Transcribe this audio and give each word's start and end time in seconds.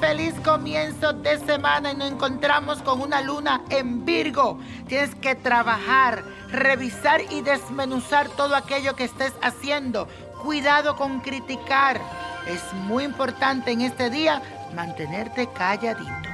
feliz 0.00 0.34
comienzo 0.44 1.12
de 1.12 1.38
semana 1.38 1.92
y 1.92 1.96
nos 1.96 2.10
encontramos 2.10 2.80
con 2.82 3.00
una 3.00 3.20
luna 3.20 3.62
en 3.70 4.04
Virgo. 4.04 4.58
Tienes 4.86 5.14
que 5.14 5.34
trabajar, 5.34 6.24
revisar 6.50 7.20
y 7.30 7.40
desmenuzar 7.42 8.28
todo 8.30 8.56
aquello 8.56 8.96
que 8.96 9.04
estés 9.04 9.32
haciendo. 9.42 10.08
Cuidado 10.42 10.96
con 10.96 11.20
criticar. 11.20 12.00
Es 12.46 12.62
muy 12.72 13.04
importante 13.04 13.72
en 13.72 13.82
este 13.82 14.10
día 14.10 14.42
mantenerte 14.74 15.48
calladito. 15.48 16.28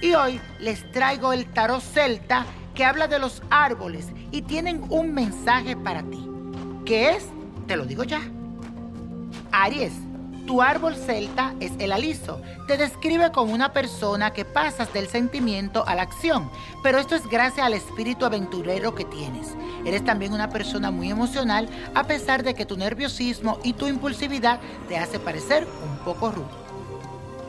Y 0.00 0.14
hoy 0.14 0.40
les 0.58 0.90
traigo 0.92 1.32
el 1.32 1.46
tarot 1.46 1.80
celta 1.80 2.46
que 2.74 2.84
habla 2.84 3.06
de 3.06 3.18
los 3.18 3.42
árboles 3.50 4.08
y 4.32 4.42
tienen 4.42 4.84
un 4.88 5.12
mensaje 5.12 5.76
para 5.76 6.02
ti. 6.02 6.28
¿Qué 6.84 7.10
es? 7.10 7.28
Te 7.66 7.76
lo 7.76 7.84
digo 7.84 8.04
ya. 8.04 8.20
Aries 9.52 10.09
tu 10.50 10.62
árbol 10.62 10.96
celta 10.96 11.54
es 11.60 11.70
el 11.78 11.92
aliso. 11.92 12.42
Te 12.66 12.76
describe 12.76 13.30
como 13.30 13.54
una 13.54 13.72
persona 13.72 14.32
que 14.32 14.44
pasas 14.44 14.92
del 14.92 15.06
sentimiento 15.06 15.86
a 15.86 15.94
la 15.94 16.02
acción, 16.02 16.50
pero 16.82 16.98
esto 16.98 17.14
es 17.14 17.24
gracias 17.28 17.64
al 17.64 17.72
espíritu 17.72 18.24
aventurero 18.24 18.96
que 18.96 19.04
tienes. 19.04 19.54
Eres 19.84 20.04
también 20.04 20.32
una 20.32 20.50
persona 20.50 20.90
muy 20.90 21.08
emocional 21.08 21.68
a 21.94 22.02
pesar 22.02 22.42
de 22.42 22.54
que 22.54 22.66
tu 22.66 22.76
nerviosismo 22.76 23.60
y 23.62 23.74
tu 23.74 23.86
impulsividad 23.86 24.58
te 24.88 24.98
hace 24.98 25.20
parecer 25.20 25.68
un 25.88 25.98
poco 26.04 26.32
rudo. 26.32 26.50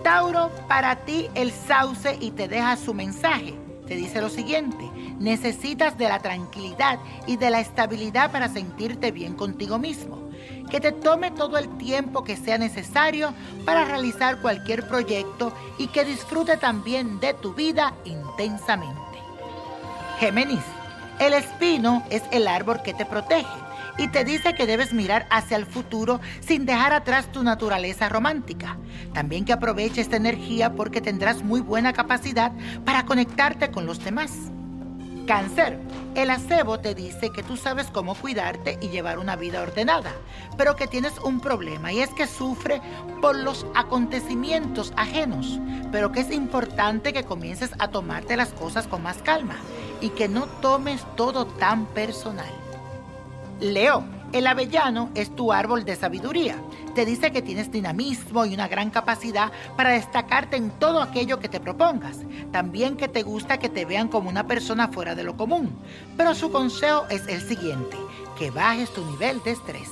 Tauro, 0.03 0.51
para 0.67 0.97
ti 0.97 1.27
el 1.33 1.51
sauce 1.51 2.19
y 2.21 2.29
te 2.29 2.47
deja 2.47 2.77
su 2.77 2.93
mensaje. 2.93 3.55
Te 3.87 3.95
dice 3.95 4.21
lo 4.21 4.29
siguiente, 4.29 4.87
necesitas 5.17 5.97
de 5.97 6.07
la 6.07 6.19
tranquilidad 6.19 6.99
y 7.25 7.37
de 7.37 7.49
la 7.49 7.61
estabilidad 7.61 8.31
para 8.31 8.47
sentirte 8.47 9.09
bien 9.09 9.33
contigo 9.33 9.79
mismo 9.79 10.30
que 10.71 10.79
te 10.79 10.93
tome 10.93 11.31
todo 11.31 11.57
el 11.57 11.77
tiempo 11.77 12.23
que 12.23 12.37
sea 12.37 12.57
necesario 12.57 13.33
para 13.65 13.83
realizar 13.83 14.41
cualquier 14.41 14.87
proyecto 14.87 15.53
y 15.77 15.87
que 15.87 16.05
disfrute 16.05 16.55
también 16.55 17.19
de 17.19 17.33
tu 17.33 17.53
vida 17.53 17.93
intensamente. 18.05 19.01
Géminis, 20.19 20.63
el 21.19 21.33
espino 21.33 22.03
es 22.09 22.23
el 22.31 22.47
árbol 22.47 22.81
que 22.81 22.93
te 22.93 23.05
protege 23.05 23.45
y 23.97 24.07
te 24.07 24.23
dice 24.23 24.55
que 24.55 24.65
debes 24.65 24.93
mirar 24.93 25.27
hacia 25.29 25.57
el 25.57 25.65
futuro 25.65 26.21
sin 26.39 26.65
dejar 26.65 26.93
atrás 26.93 27.31
tu 27.33 27.43
naturaleza 27.43 28.07
romántica. 28.07 28.77
También 29.13 29.43
que 29.43 29.53
aproveche 29.53 29.99
esta 29.99 30.15
energía 30.15 30.73
porque 30.73 31.01
tendrás 31.01 31.43
muy 31.43 31.59
buena 31.59 31.91
capacidad 31.91 32.53
para 32.85 33.05
conectarte 33.05 33.71
con 33.71 33.85
los 33.85 34.03
demás. 34.03 34.31
Cáncer. 35.31 35.79
El 36.13 36.29
acebo 36.29 36.81
te 36.81 36.93
dice 36.93 37.29
que 37.29 37.41
tú 37.41 37.55
sabes 37.55 37.87
cómo 37.89 38.15
cuidarte 38.15 38.77
y 38.81 38.89
llevar 38.89 39.17
una 39.17 39.37
vida 39.37 39.61
ordenada, 39.61 40.11
pero 40.57 40.75
que 40.75 40.87
tienes 40.87 41.17
un 41.19 41.39
problema 41.39 41.93
y 41.93 42.01
es 42.01 42.09
que 42.09 42.27
sufre 42.27 42.81
por 43.21 43.37
los 43.37 43.65
acontecimientos 43.73 44.91
ajenos, 44.97 45.57
pero 45.89 46.11
que 46.11 46.19
es 46.19 46.33
importante 46.33 47.13
que 47.13 47.23
comiences 47.23 47.71
a 47.79 47.87
tomarte 47.87 48.35
las 48.35 48.49
cosas 48.49 48.87
con 48.87 49.03
más 49.03 49.21
calma 49.21 49.55
y 50.01 50.09
que 50.09 50.27
no 50.27 50.47
tomes 50.47 51.01
todo 51.15 51.47
tan 51.47 51.85
personal. 51.85 52.51
Leo. 53.61 54.03
El 54.31 54.47
avellano 54.47 55.09
es 55.13 55.35
tu 55.35 55.51
árbol 55.51 55.83
de 55.83 55.97
sabiduría. 55.97 56.55
Te 56.95 57.05
dice 57.05 57.31
que 57.31 57.41
tienes 57.41 57.69
dinamismo 57.69 58.45
y 58.45 58.53
una 58.53 58.69
gran 58.69 58.89
capacidad 58.89 59.51
para 59.75 59.89
destacarte 59.89 60.55
en 60.55 60.71
todo 60.71 61.01
aquello 61.01 61.39
que 61.39 61.49
te 61.49 61.59
propongas. 61.59 62.19
También 62.49 62.95
que 62.95 63.09
te 63.09 63.23
gusta 63.23 63.57
que 63.57 63.67
te 63.67 63.83
vean 63.83 64.07
como 64.07 64.29
una 64.29 64.47
persona 64.47 64.87
fuera 64.87 65.15
de 65.15 65.23
lo 65.23 65.35
común. 65.35 65.77
Pero 66.15 66.33
su 66.33 66.49
consejo 66.49 67.05
es 67.09 67.27
el 67.27 67.41
siguiente, 67.41 67.97
que 68.39 68.51
bajes 68.51 68.93
tu 68.93 69.03
nivel 69.03 69.43
de 69.43 69.51
estrés. 69.51 69.89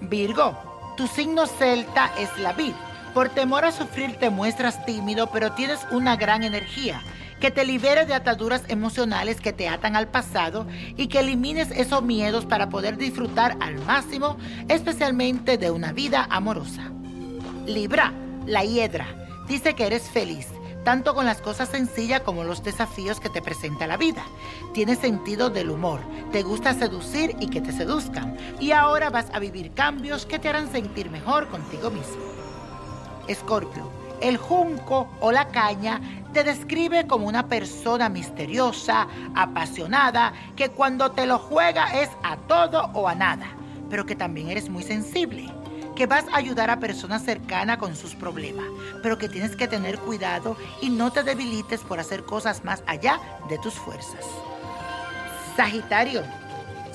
Virgo, 0.00 0.56
tu 0.96 1.06
signo 1.06 1.46
celta 1.46 2.10
es 2.18 2.30
la 2.38 2.54
vid. 2.54 2.72
Por 3.12 3.28
temor 3.28 3.66
a 3.66 3.72
sufrir 3.72 4.16
te 4.16 4.30
muestras 4.30 4.86
tímido, 4.86 5.26
pero 5.26 5.52
tienes 5.52 5.80
una 5.90 6.16
gran 6.16 6.44
energía 6.44 7.02
que 7.40 7.50
te 7.50 7.64
libere 7.64 8.06
de 8.06 8.14
ataduras 8.14 8.62
emocionales 8.68 9.40
que 9.40 9.52
te 9.52 9.68
atan 9.68 9.96
al 9.96 10.08
pasado 10.08 10.66
y 10.96 11.08
que 11.08 11.20
elimines 11.20 11.70
esos 11.70 12.02
miedos 12.02 12.46
para 12.46 12.68
poder 12.68 12.96
disfrutar 12.96 13.56
al 13.60 13.78
máximo, 13.84 14.36
especialmente 14.68 15.58
de 15.58 15.70
una 15.70 15.92
vida 15.92 16.26
amorosa. 16.30 16.92
Libra, 17.66 18.12
la 18.46 18.64
hiedra, 18.64 19.06
dice 19.48 19.74
que 19.74 19.86
eres 19.86 20.08
feliz 20.10 20.46
tanto 20.84 21.14
con 21.14 21.26
las 21.26 21.40
cosas 21.40 21.68
sencillas 21.68 22.22
como 22.22 22.44
los 22.44 22.62
desafíos 22.62 23.20
que 23.20 23.28
te 23.28 23.42
presenta 23.42 23.86
la 23.86 23.96
vida. 23.96 24.24
Tienes 24.72 24.98
sentido 24.98 25.50
del 25.50 25.70
humor, 25.70 26.00
te 26.32 26.42
gusta 26.42 26.74
seducir 26.74 27.36
y 27.40 27.48
que 27.48 27.60
te 27.60 27.72
seduzcan. 27.72 28.36
Y 28.60 28.72
ahora 28.72 29.10
vas 29.10 29.26
a 29.32 29.38
vivir 29.38 29.72
cambios 29.72 30.26
que 30.26 30.38
te 30.38 30.48
harán 30.48 30.72
sentir 30.72 31.10
mejor 31.10 31.48
contigo 31.48 31.90
mismo. 31.90 32.16
Escorpio, 33.28 33.90
el 34.20 34.36
junco 34.36 35.08
o 35.20 35.32
la 35.32 35.48
caña 35.48 36.00
te 36.32 36.44
describe 36.44 37.06
como 37.06 37.26
una 37.26 37.48
persona 37.48 38.08
misteriosa, 38.08 39.08
apasionada, 39.34 40.32
que 40.56 40.70
cuando 40.70 41.10
te 41.12 41.26
lo 41.26 41.38
juega 41.38 42.00
es 42.00 42.10
a 42.22 42.36
todo 42.36 42.90
o 42.94 43.08
a 43.08 43.14
nada, 43.14 43.46
pero 43.88 44.06
que 44.06 44.16
también 44.16 44.48
eres 44.48 44.68
muy 44.68 44.82
sensible, 44.82 45.52
que 45.96 46.06
vas 46.06 46.24
a 46.32 46.36
ayudar 46.36 46.70
a 46.70 46.80
personas 46.80 47.22
cercanas 47.24 47.78
con 47.78 47.96
sus 47.96 48.14
problemas, 48.14 48.66
pero 49.02 49.18
que 49.18 49.28
tienes 49.28 49.56
que 49.56 49.68
tener 49.68 49.98
cuidado 49.98 50.56
y 50.80 50.90
no 50.90 51.10
te 51.12 51.22
debilites 51.22 51.80
por 51.80 51.98
hacer 51.98 52.24
cosas 52.24 52.64
más 52.64 52.82
allá 52.86 53.20
de 53.48 53.58
tus 53.58 53.74
fuerzas. 53.74 54.24
Sagitario, 55.56 56.22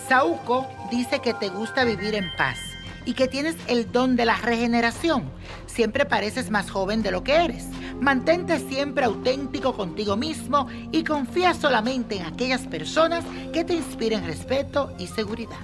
Sauco 0.07 0.67
dice 0.89 1.19
que 1.19 1.33
te 1.33 1.49
gusta 1.49 1.83
vivir 1.83 2.15
en 2.15 2.31
paz 2.37 2.57
y 3.05 3.13
que 3.13 3.27
tienes 3.27 3.55
el 3.67 3.91
don 3.91 4.15
de 4.15 4.25
la 4.25 4.37
regeneración. 4.37 5.29
Siempre 5.67 6.05
pareces 6.05 6.49
más 6.49 6.71
joven 6.71 7.03
de 7.03 7.11
lo 7.11 7.23
que 7.23 7.35
eres. 7.35 7.65
Mantente 8.01 8.59
siempre 8.59 9.05
auténtico 9.05 9.73
contigo 9.73 10.15
mismo 10.15 10.67
y 10.91 11.03
confía 11.03 11.53
solamente 11.53 12.17
en 12.17 12.25
aquellas 12.25 12.67
personas 12.67 13.23
que 13.53 13.63
te 13.63 13.73
inspiren 13.73 14.25
respeto 14.25 14.93
y 14.99 15.07
seguridad. 15.07 15.59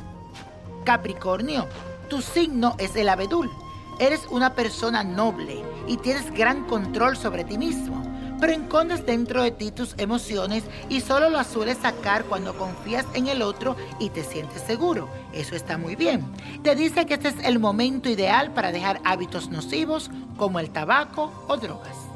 Capricornio, 0.86 1.68
tu 2.10 2.22
signo 2.22 2.76
es 2.78 2.96
el 2.96 3.10
abedul. 3.10 3.50
Eres 4.00 4.22
una 4.32 4.56
persona 4.56 5.04
noble 5.04 5.62
y 5.88 5.98
tienes 5.98 6.32
gran 6.34 6.66
control 6.66 7.18
sobre 7.18 7.44
ti 7.44 7.58
mismo 7.58 8.02
pero 8.42 8.54
encondes 8.54 9.06
dentro 9.06 9.44
de 9.44 9.52
ti 9.52 9.72
tus 9.72 9.94
emociones 10.00 10.64
y 10.90 11.00
solo 11.00 11.30
las 11.30 11.48
sueles 11.48 11.78
sacar 11.78 12.26
cuando 12.26 12.58
confías 12.58 13.06
en 13.14 13.28
el 13.28 13.44
otro 13.44 13.78
y 14.00 14.10
te 14.10 14.24
sientes 14.24 14.64
seguro. 14.64 15.08
Eso 15.32 15.56
está 15.56 15.78
muy 15.78 15.96
bien. 15.96 16.26
Te 16.64 16.76
dice 16.76 17.06
que 17.06 17.14
este 17.14 17.30
es 17.30 17.36
el 17.44 17.60
momento 17.60 18.10
ideal 18.10 18.52
para 18.52 18.72
dejar 18.72 19.00
hábitos 19.06 19.50
nocivos 19.50 20.10
como 20.38 20.60
el 20.60 20.72
tabaco 20.72 21.32
o 21.48 21.56
drogas. 21.56 22.11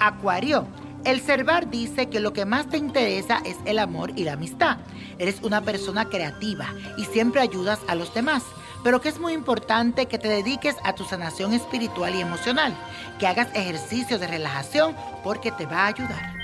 Acuario. 0.00 0.66
El 1.04 1.20
Cervar 1.20 1.70
dice 1.70 2.08
que 2.08 2.20
lo 2.20 2.32
que 2.32 2.44
más 2.44 2.68
te 2.68 2.76
interesa 2.76 3.40
es 3.44 3.56
el 3.64 3.78
amor 3.78 4.12
y 4.16 4.24
la 4.24 4.32
amistad. 4.34 4.78
Eres 5.18 5.40
una 5.42 5.62
persona 5.62 6.08
creativa 6.08 6.66
y 6.96 7.04
siempre 7.04 7.40
ayudas 7.40 7.80
a 7.88 7.94
los 7.94 8.12
demás 8.14 8.42
pero 8.82 9.00
que 9.00 9.08
es 9.08 9.18
muy 9.18 9.32
importante 9.32 10.06
que 10.06 10.18
te 10.18 10.28
dediques 10.28 10.76
a 10.84 10.94
tu 10.94 11.04
sanación 11.04 11.52
espiritual 11.52 12.14
y 12.14 12.20
emocional, 12.20 12.74
que 13.18 13.26
hagas 13.26 13.48
ejercicios 13.54 14.20
de 14.20 14.26
relajación 14.26 14.94
porque 15.24 15.50
te 15.52 15.66
va 15.66 15.84
a 15.84 15.86
ayudar. 15.88 16.34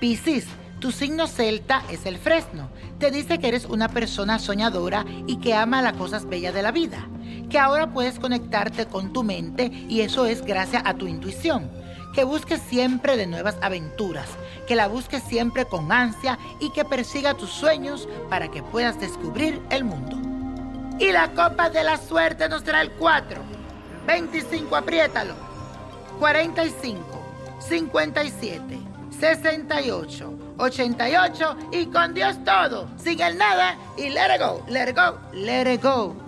Piscis, 0.00 0.46
tu 0.78 0.92
signo 0.92 1.26
celta 1.26 1.82
es 1.90 2.06
el 2.06 2.18
fresno. 2.18 2.70
Te 2.98 3.10
dice 3.10 3.38
que 3.38 3.48
eres 3.48 3.64
una 3.64 3.88
persona 3.88 4.38
soñadora 4.38 5.04
y 5.26 5.38
que 5.38 5.54
ama 5.54 5.82
las 5.82 5.94
cosas 5.94 6.28
bellas 6.28 6.54
de 6.54 6.62
la 6.62 6.72
vida, 6.72 7.08
que 7.48 7.58
ahora 7.58 7.92
puedes 7.92 8.18
conectarte 8.18 8.86
con 8.86 9.12
tu 9.12 9.22
mente 9.22 9.70
y 9.88 10.00
eso 10.00 10.26
es 10.26 10.42
gracias 10.42 10.82
a 10.84 10.94
tu 10.94 11.06
intuición. 11.06 11.70
Que 12.14 12.24
busques 12.24 12.60
siempre 12.60 13.16
de 13.16 13.26
nuevas 13.26 13.56
aventuras, 13.62 14.28
que 14.66 14.74
la 14.74 14.88
busques 14.88 15.22
siempre 15.22 15.66
con 15.66 15.92
ansia 15.92 16.38
y 16.60 16.70
que 16.70 16.84
persiga 16.84 17.34
tus 17.34 17.50
sueños 17.50 18.08
para 18.28 18.48
que 18.48 18.62
puedas 18.62 18.98
descubrir 18.98 19.60
el 19.70 19.84
mundo. 19.84 20.16
Y 20.98 21.12
la 21.12 21.28
copa 21.32 21.70
de 21.70 21.84
la 21.84 21.96
suerte 21.96 22.48
nos 22.48 22.64
trae 22.64 22.82
el 22.82 22.90
4, 22.92 23.40
25, 24.06 24.74
apriétalo, 24.74 25.34
45, 26.18 26.98
57, 27.60 28.78
68, 29.20 30.34
88 30.58 31.56
y 31.72 31.86
con 31.86 32.14
Dios 32.14 32.36
todo, 32.44 32.88
sin 32.96 33.20
el 33.20 33.38
nada 33.38 33.76
y 33.96 34.10
let 34.10 34.34
it 34.34 34.40
go, 34.40 34.64
let 34.68 34.88
it 34.88 34.96
go, 34.96 35.18
let 35.32 35.72
it 35.72 35.82
go. 35.82 36.27